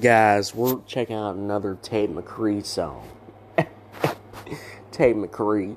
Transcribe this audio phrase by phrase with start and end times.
[0.00, 3.08] Guys, we're checking out another Tate McRae song.
[4.90, 5.76] Tate McRae.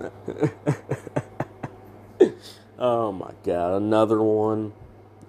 [2.78, 4.72] oh my god, another one.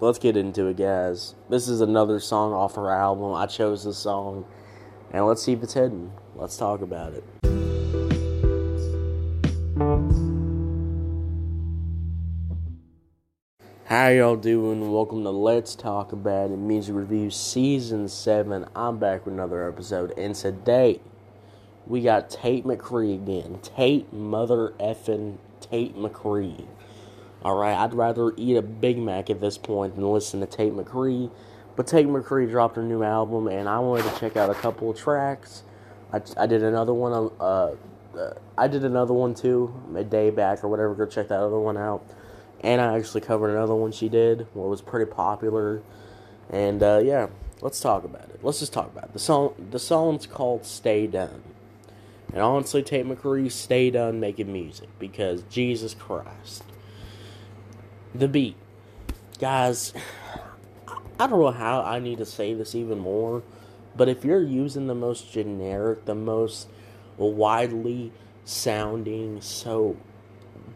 [0.00, 1.34] Let's get into it, guys.
[1.48, 3.34] This is another song off her album.
[3.34, 4.44] I chose this song,
[5.12, 6.12] and let's see if it's hidden.
[6.36, 7.59] Let's talk about it.
[13.90, 14.92] How y'all doing?
[14.92, 18.64] Welcome to Let's Talk About It Music Review Season 7.
[18.76, 21.00] I'm back with another episode, and today
[21.88, 23.58] we got Tate McRae again.
[23.62, 26.68] Tate mother effing Tate McRae.
[27.44, 31.28] Alright, I'd rather eat a Big Mac at this point than listen to Tate McRae.
[31.74, 34.88] But Tate McRae dropped her new album, and I wanted to check out a couple
[34.88, 35.64] of tracks.
[36.12, 37.74] I, I did another one, uh,
[38.16, 40.94] uh, I did another one too, a day back or whatever.
[40.94, 42.06] Go check that other one out
[42.60, 45.82] and I actually covered another one she did, what was pretty popular.
[46.50, 47.28] And uh, yeah,
[47.60, 48.40] let's talk about it.
[48.42, 49.12] Let's just talk about it.
[49.12, 49.54] The song.
[49.70, 51.42] The song's called "Stay Done,"
[52.32, 56.64] and honestly, Tate McRae, stay done making music because Jesus Christ,
[58.14, 58.56] the beat,
[59.38, 59.92] guys.
[61.18, 63.42] I don't know how I need to say this even more,
[63.94, 66.66] but if you're using the most generic, the most
[67.18, 68.10] widely
[68.46, 69.96] sounding, so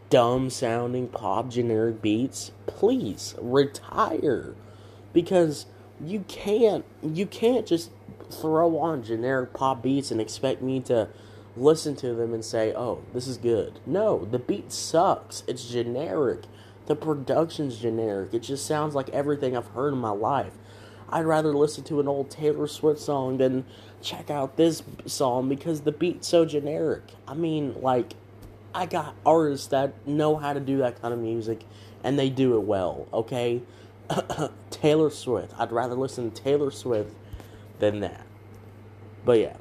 [0.09, 4.55] dumb sounding pop generic beats, please retire
[5.13, 5.65] because
[6.03, 7.91] you can't you can't just
[8.29, 11.07] throw on generic pop beats and expect me to
[11.55, 15.43] listen to them and say, "Oh, this is good." No, the beat sucks.
[15.47, 16.43] It's generic.
[16.87, 18.33] The production's generic.
[18.33, 20.53] It just sounds like everything I've heard in my life.
[21.09, 23.65] I'd rather listen to an old Taylor Swift song than
[24.01, 27.03] check out this song because the beat's so generic.
[27.27, 28.15] I mean, like
[28.75, 31.61] I got artists that know how to do that kind of music
[32.03, 33.61] and they do it well, okay?
[34.69, 35.53] Taylor Swift.
[35.57, 37.15] I'd rather listen to Taylor Swift
[37.79, 38.25] than that.
[39.23, 39.55] But yeah.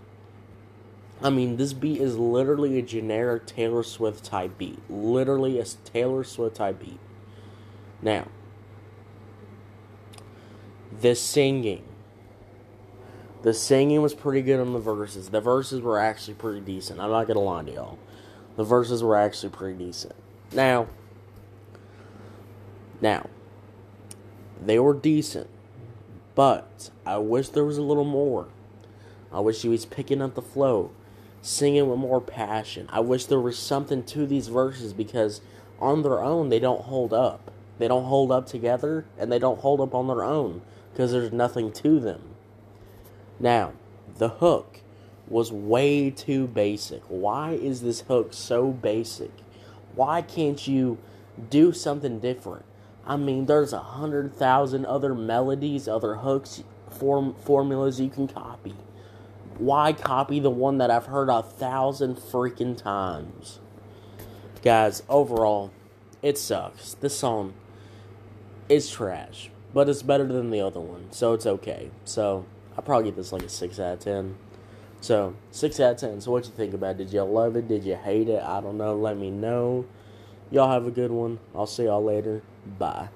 [1.22, 4.80] I mean, this beat is literally a generic Taylor Swift type beat.
[4.90, 6.98] Literally a Taylor Swift type beat.
[8.02, 8.26] Now,
[11.00, 11.84] the singing.
[13.42, 15.30] The singing was pretty good on the verses.
[15.30, 16.98] The verses were actually pretty decent.
[16.98, 17.98] I'm not gonna lie to y'all
[18.56, 20.14] the verses were actually pretty decent.
[20.52, 20.88] Now,
[23.00, 23.28] now,
[24.64, 25.48] they were decent,
[26.34, 28.48] but I wish there was a little more.
[29.32, 30.92] I wish he was picking up the flow,
[31.42, 32.88] singing with more passion.
[32.90, 35.40] I wish there was something to these verses because
[35.80, 37.50] on their own they don't hold up.
[37.78, 40.62] They don't hold up together and they don't hold up on their own
[40.92, 42.22] because there's nothing to them.
[43.40, 43.72] Now,
[44.16, 44.80] the hook
[45.28, 47.02] was way too basic.
[47.08, 49.30] Why is this hook so basic?
[49.94, 50.98] Why can't you
[51.50, 52.64] do something different?
[53.06, 58.74] I mean, there's a hundred thousand other melodies, other hooks, form formulas you can copy.
[59.58, 63.60] Why copy the one that I've heard a thousand freaking times?
[64.62, 65.70] Guys, overall,
[66.22, 66.94] it sucks.
[66.94, 67.54] This song
[68.68, 71.90] is trash, but it's better than the other one, so it's okay.
[72.04, 72.46] So
[72.76, 74.36] I probably give this like a six out of ten.
[75.04, 76.22] So, 6 out of 10.
[76.22, 76.96] So, what you think about it?
[76.96, 77.68] Did you love it?
[77.68, 78.42] Did you hate it?
[78.42, 78.96] I don't know.
[78.96, 79.84] Let me know.
[80.50, 81.38] Y'all have a good one.
[81.54, 82.40] I'll see y'all later.
[82.78, 83.10] Bye.